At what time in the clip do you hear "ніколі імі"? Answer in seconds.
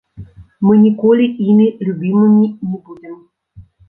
0.85-1.67